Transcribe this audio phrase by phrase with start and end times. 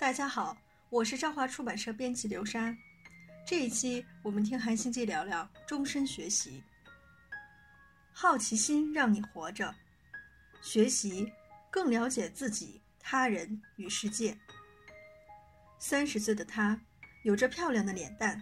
[0.00, 0.56] 大家好，
[0.90, 2.72] 我是朝华出版社编辑刘莎。
[3.44, 6.62] 这一期我们听韩星记聊聊终身学习。
[8.12, 9.74] 好奇心让你活着，
[10.62, 11.30] 学习
[11.68, 14.38] 更了解自己、他人与世界。
[15.80, 16.80] 三十岁的她
[17.24, 18.40] 有着漂亮的脸蛋，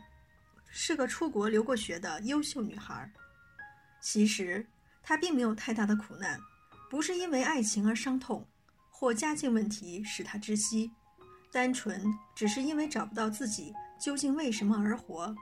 [0.69, 3.11] 是个出国留过学的优秀女孩。
[4.03, 4.65] 其实
[5.03, 6.39] 她并没有太大的苦难，
[6.91, 8.47] 不是因为爱情而伤痛，
[8.91, 10.91] 或家境问题使她窒息，
[11.53, 15.35] 单纯只是因为找不到自己究竟为什么而活，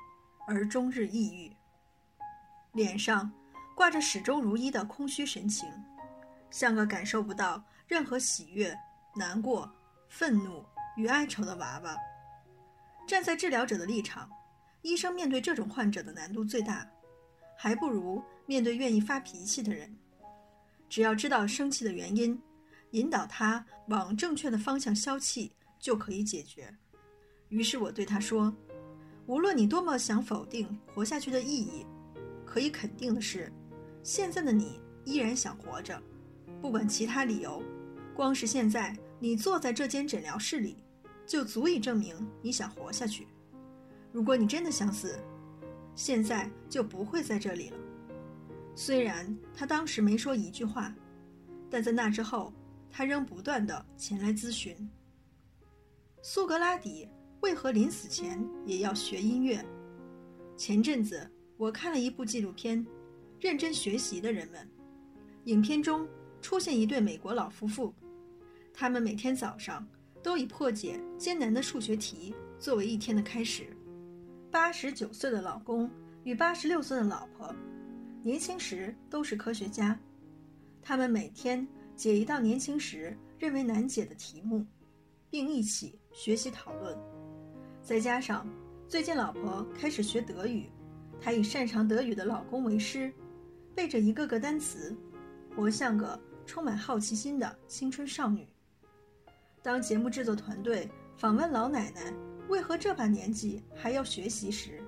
[0.47, 1.55] 而终日抑郁。
[2.73, 3.31] 脸上
[3.75, 5.69] 挂着始终如一的空虚神情，
[6.51, 8.77] 像个感受不到任何喜悦、
[9.15, 9.71] 难过、
[10.09, 10.65] 愤怒。
[10.97, 11.97] 与哀愁的娃娃，
[13.05, 14.31] 站在治疗者的立场，
[14.83, 16.89] 医生面对这种患者的难度最大，
[17.59, 19.93] 还不如面对愿意发脾气的人。
[20.89, 22.41] 只要知道生气的原因，
[22.93, 25.53] 引导他往正确的方向消气，
[25.85, 26.75] 就可以解决。
[27.51, 28.51] 于是我对他说
[29.29, 31.85] ：“无论你多么想否定活下去的意义，
[32.47, 33.53] 可以肯定的是，
[34.03, 36.03] 现在的你依然想活着，
[36.63, 37.63] 不管其他理由，
[38.17, 40.79] 光是现在你坐在这间诊疗室里。”
[41.27, 43.27] 就足以证明你想活下去。
[44.13, 45.19] 如果你真的想死，
[45.95, 47.79] 现在就不会在这里了。
[48.75, 50.95] 虽然他当时没说一句话，
[51.71, 52.53] 但在那之后，
[52.91, 54.77] 他仍不断的前来咨询。
[56.27, 57.07] 苏格拉底
[57.43, 59.63] 为何临死前也要学音乐？
[60.57, 62.83] 前阵子我看了一部纪录片
[63.39, 64.59] 《认真学习的人们》，
[65.45, 66.09] 影片中
[66.41, 67.93] 出现一对美国老夫妇，
[68.73, 69.87] 他们每天早上。
[70.23, 73.67] 都以破解艰难的数学题作为一天的开始。
[74.51, 75.91] 八十九岁的老公
[76.23, 77.55] 与八十六岁的老婆，
[78.23, 80.01] 年轻时都是科学家。
[80.81, 84.65] 他们每天解一道年轻时认为难解的题目，
[85.35, 86.97] 并一起学习讨论。
[87.83, 88.49] 再加上
[88.87, 90.71] 最近老婆开始学德语，
[91.21, 93.13] 她以擅长德语的老公为师，
[93.75, 94.97] 背着一个个单词，
[95.57, 98.47] 活像个充满好奇心的青春少女。
[99.61, 102.15] 当节目制作团队访问老奶奶
[102.49, 104.81] 为何这把年纪还要学习时，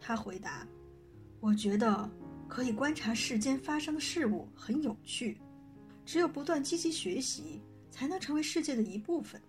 [0.00, 0.66] 她回答
[1.38, 2.10] ：“我觉得
[2.48, 5.40] 可以观察世间发生的事物很有趣，
[6.04, 9.40] 只有不断积极学习，才能成为世界的一部分。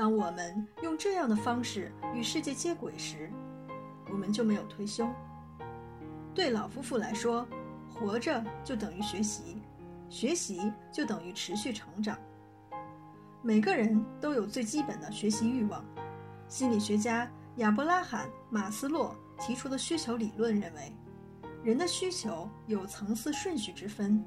[0.00, 3.30] 当我们用这样的方式与世界接轨时，
[4.10, 5.06] 我们就没有退休。
[6.34, 7.46] 对老夫妇来说，
[7.92, 9.60] 活着就等于学习，
[10.08, 12.18] 学习就等于持续成长。”
[13.44, 15.84] 每个人都有最基本的学习欲望。
[16.48, 20.96] 心理学家亚伯拉罕·马斯洛提出的需求理论认为，
[21.62, 24.24] 人的需求有层次顺序之分，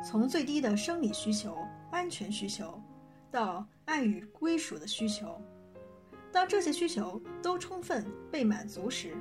[0.00, 1.58] 从最低的生理需求——
[1.90, 2.80] 安全需求，
[3.32, 5.40] 到爱与归属的需求。
[6.30, 9.16] 当这些需求都充分被满足时，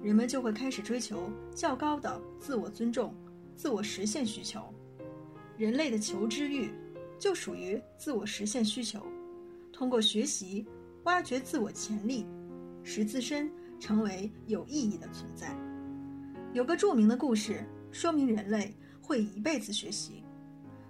[0.00, 3.12] 人们就会开始追求较高的自我尊重、
[3.54, 4.72] 自我实现需求。
[5.58, 6.70] 人类的求知欲。
[7.18, 9.00] 就属于自我实现需求，
[9.72, 10.66] 通过学习
[11.04, 12.26] 挖掘自我潜力，
[12.84, 13.50] 使自身
[13.80, 15.56] 成为有意义的存在。
[16.52, 20.22] 有个著名的故事说明人类会一辈子学习。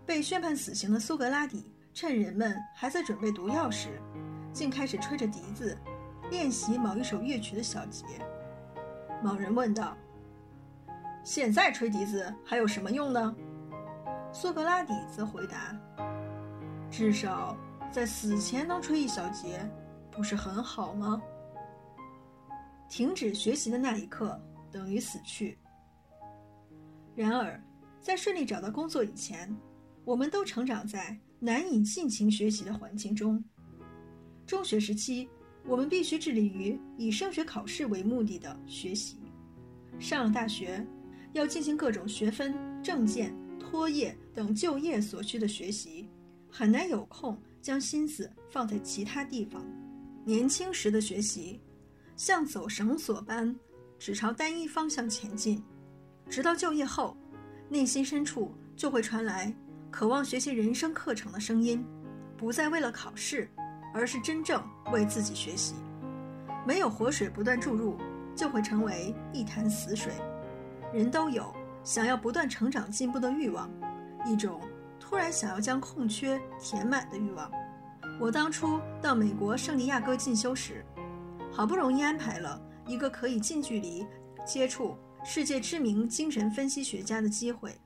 [0.04, 3.98] 被宣判死刑的苏格拉底，趁人们还在准备毒药时，
[4.52, 5.74] 竟开始吹着笛子，
[6.30, 8.04] 练习某一首乐曲的小节。
[9.22, 9.96] 某人问道
[11.24, 13.34] ：“现在吹笛子还有什么用呢？”
[14.30, 15.74] 苏格拉底则回答。
[16.90, 17.56] 至少
[17.90, 19.58] 在死前能吹一小节，
[20.10, 21.18] 不是很好吗？
[22.90, 24.38] 停止学习的那一刻
[24.70, 25.58] 等于死去。
[27.14, 27.58] 然而，
[28.02, 29.56] 在顺利找到工作以前，
[30.04, 33.42] 我们都成长在难以尽情学习的环境中。
[34.46, 35.28] 中学时期，
[35.64, 39.16] 我们必须致力于以升学考试为目的的学习；
[39.98, 40.86] 上了大学，
[41.32, 46.08] 要进行各种学分、证件、托业等就业所需的学习。
[46.48, 49.64] 很难有空将心思放在其他地方。
[50.24, 51.60] 年轻时的学习，
[52.16, 53.54] 像走绳索般，
[53.98, 55.62] 只朝单一方向前进，
[56.30, 57.16] 直到就业后，
[57.68, 59.54] 内心深处就会传来
[59.90, 61.84] 渴望学习人生课程的声音，
[62.36, 63.50] 不再为了考试，
[63.94, 64.62] 而是真正
[64.92, 65.74] 为自己学习。
[66.66, 67.96] 没有活水不断注入，
[68.34, 70.12] 就会成为一潭死水。
[70.92, 73.70] 人都有想要不断成长进步的欲望，
[74.26, 74.60] 一种。
[74.98, 77.48] 突然想要将空缺填满的欲望。
[78.18, 80.84] 我当初到美国圣地亚哥进修时，
[81.52, 84.04] 好不容易安排了一个可以近距离
[84.44, 87.78] 接触世界知名精神分析学家的机会。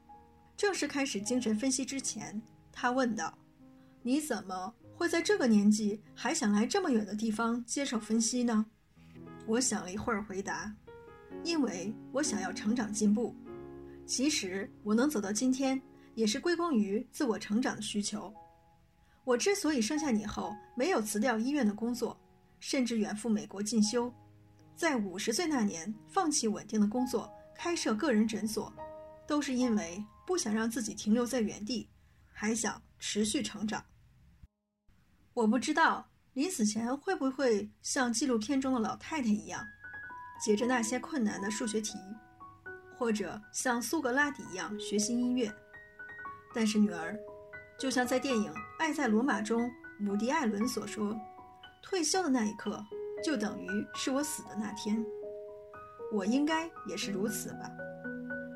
[0.61, 2.39] 正式开始精神分析之前，
[2.71, 3.33] 他问道
[4.05, 8.67] ：“你怎么会在这个年纪还想来这么远的地方接受分析呢？
[9.47, 10.71] 我想了一会儿，回答
[11.45, 13.35] ：“因为我想要成长进步。
[14.05, 15.81] 其实我能走到今天，
[16.15, 18.31] 也是归功于自我成长的需求。
[19.25, 22.15] 我之所以生下你后没有辞掉医院的工作，
[22.59, 24.13] 甚至远赴美国进修，
[24.77, 28.71] 在五十岁那年放弃稳定的工作，开设个人诊所，
[29.31, 31.89] 都是因为不想让自己停留在原地，
[32.33, 33.85] 还想持续成长。
[35.33, 39.65] 我不知道。”临死前会不会像纪录片中的老太太一样，
[40.45, 41.99] 解着那些困难的数学题，
[42.97, 45.53] 或者像苏格拉底一样学习音乐？
[46.55, 47.19] 但是女儿，
[47.81, 49.69] 就像在电影《爱在罗马》中
[50.09, 51.17] 伍迪·艾伦所说
[51.83, 52.81] ：“退休的那一刻，
[53.25, 55.05] 就等于是我死的那天。”
[56.15, 57.69] 我应该也是如此吧？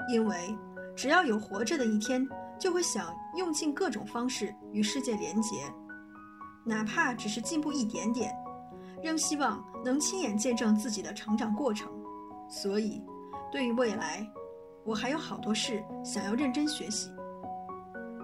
[0.08, 0.56] 因为
[0.96, 2.26] 只要有活着的一天，
[2.58, 5.56] 就会想用尽各种方式与世界连结。
[6.64, 8.34] 哪怕只是进步一点点，
[9.02, 11.90] 仍希望能亲眼见证自己的成长过程。
[12.48, 13.02] 所以，
[13.50, 14.26] 对于未来，
[14.84, 17.10] 我还有好多事想要认真学习。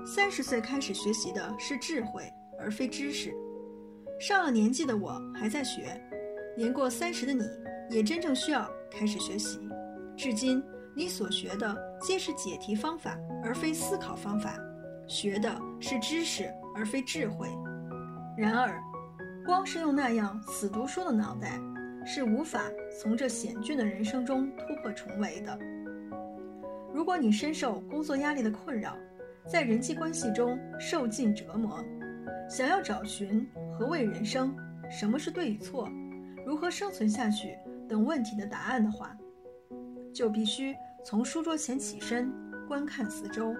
[0.06, 2.22] 三十岁开始学习的是智慧，
[2.58, 3.34] 而非知识。
[4.18, 6.00] 上了年纪的我还在学，
[6.56, 7.44] 年过三十的你
[7.90, 9.58] 也真正需要开始学习。
[10.16, 10.62] 至今，
[11.00, 14.50] 你所学的皆是解题方法，而非思考方法；
[15.08, 17.48] 学的是知识，而非智慧。
[18.36, 18.78] 然而，
[19.46, 21.58] 光是用那样死读书的脑袋，
[22.04, 22.60] 是无法
[23.00, 25.58] 从这险峻的人生中突破重围的。
[26.92, 28.94] 如果你深受工作压力的困扰，
[29.46, 31.82] 在人际关系中受尽折磨，
[32.46, 34.54] 想要找寻何谓人生、
[34.90, 35.88] 什么是对与错、
[36.46, 37.56] 如何生存下去
[37.88, 39.16] 等问题的答案的话，
[40.12, 42.32] 就必须从书桌前起身，
[42.68, 43.54] 观看四周。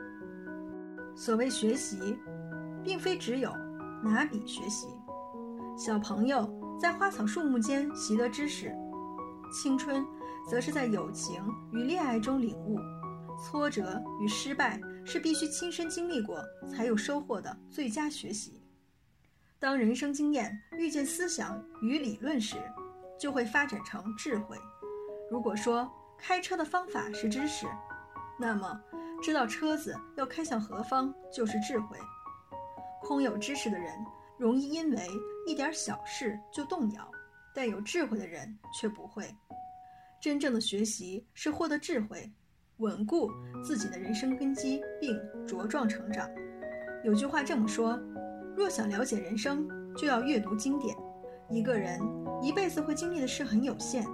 [1.16, 2.18] 所谓学习，
[2.84, 3.50] 并非只有。
[4.02, 4.86] 拿笔学习，
[5.76, 6.50] 小朋友
[6.80, 8.70] 在花草树木间习得知识；
[9.52, 10.02] 青春，
[10.48, 12.78] 则是在友情与恋爱中领悟。
[13.38, 18.62] 挫折与失败是必须亲身经历过才有收获的最佳学习。
[19.58, 22.56] 当人生经验遇见思想与理论时，
[23.18, 24.56] 就会发展成智慧。
[25.30, 25.86] 如果说
[26.20, 27.66] 开车的方法是知识，
[28.38, 28.80] 那么
[29.22, 31.96] 知道车子要开向何方就是智慧。
[33.02, 33.92] 空有知识的人
[34.38, 34.98] 容易因为
[35.46, 37.10] 一点小事就动摇，
[37.54, 39.24] 但有智慧的人却不会。
[40.20, 42.30] 真正的学习是获得智慧，
[42.76, 43.30] 稳固
[43.64, 46.28] 自己的人生根基，并茁壮成长。
[47.02, 47.98] 有句话这么说：
[48.54, 49.66] 若想了解人生，
[49.96, 50.94] 就要阅读经典。
[51.48, 51.98] 一个人
[52.42, 54.04] 一辈子会经历的事很有限，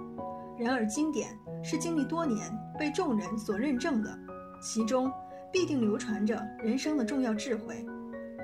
[0.57, 4.17] 然而经典是经历多年被众人所认证的，
[4.61, 5.11] 其中
[5.51, 7.85] 必定流传着人生的重要智慧。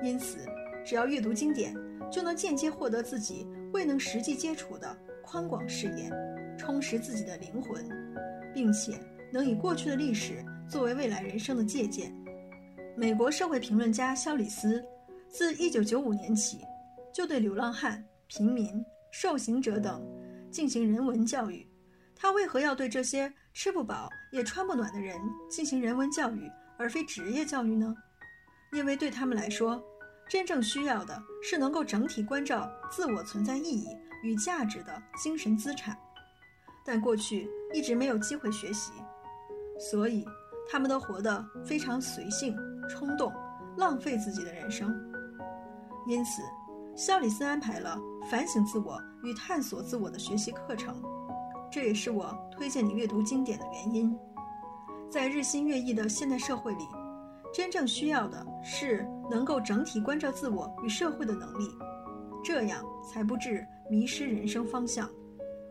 [0.02, 0.38] 因此，
[0.84, 1.74] 只要阅读经典，
[2.10, 6.10] 就能间接获得自己未能实际接触的宽广视野，
[6.58, 7.88] 充实自己的灵魂，
[8.52, 8.98] 并且
[9.32, 12.14] 能以过去的历史作为未来人生的借鉴。
[12.96, 14.84] 美国社会评论家肖里斯
[15.28, 16.58] 自1995年起，
[17.12, 20.06] 就对流浪汉、平民、受刑者等
[20.50, 21.66] 进行人文教育。
[22.24, 25.14] 他为何要对这些吃不饱也穿不暖的人
[25.50, 27.94] 进行人文教育，而非职业教育呢？
[28.72, 29.78] 因为对他们来说，
[30.26, 33.88] 真正需要的是能够整体关照自我存在意义
[34.22, 35.94] 与价值的精神资产，
[36.82, 38.92] 但过去一直没有机会学习，
[39.78, 40.24] 所以
[40.66, 42.56] 他们都活得非常随性、
[42.88, 43.30] 冲动，
[43.76, 44.90] 浪费自己的人生。
[46.06, 46.40] 因此，
[46.96, 47.98] 肖里斯安排了
[48.30, 51.02] 反省自我与探索自我的学习课程，
[51.74, 54.16] 这也是我推荐你阅读经典的原因。
[55.10, 56.86] 在日新月异的现代社会里。
[57.52, 61.68] 真正需要的是能够整体关照自我与社会的能力，
[62.44, 65.08] 这样才不致迷失人生方向。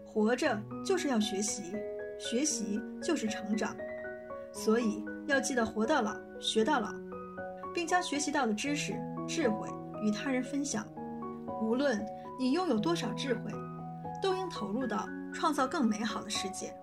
[0.05, 1.73] 活着就是要学习，
[2.17, 3.75] 学习就是成长，
[4.53, 6.89] 所以要记得活到老学到老，
[7.73, 8.93] 并将学习到的知识、
[9.27, 9.67] 智慧
[10.01, 10.85] 与他人分享。
[11.61, 12.01] 无论
[12.39, 13.51] 你拥有多少智慧，
[14.21, 16.73] 都应投入到创造更美好的世界。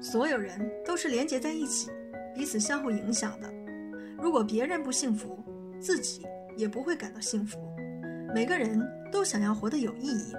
[0.00, 1.90] 所有人都是连结在一起，
[2.34, 3.52] 彼此相互影响的。
[4.20, 5.42] 如果别人不幸福，
[5.80, 7.58] 自己也不会感到幸福。
[8.34, 8.80] 每个人
[9.10, 10.34] 都想要活得有意义。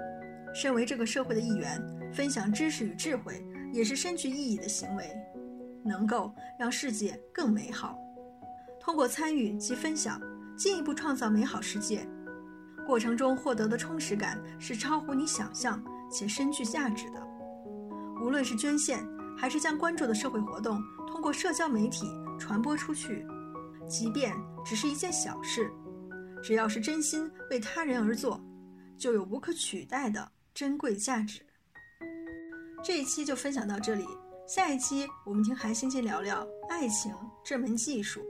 [0.54, 1.80] 身为这个社会的一员，
[2.12, 5.10] 分享知识与智慧也是深具意义的行为，
[5.84, 7.98] 能够让世界更美好。
[8.80, 10.20] 通过参与及分享，
[10.56, 12.06] 进一步创造美好世界。
[12.86, 17.29] 过程中获得的充实感是超乎你想象且深具价值的。
[18.20, 22.06] 无论是捐献，还是将关注的社会活动通过社交媒体
[22.38, 23.26] 传播出去。
[23.88, 25.72] 即便只是一件小事，
[26.42, 28.40] 只要是真心为他人而做，
[28.96, 31.40] 就有无可取代的珍贵价值。
[32.84, 34.06] 这一期就分享到这里，
[34.46, 37.12] 下一期我们听韩星星聊聊爱情
[37.44, 38.22] 这门技术。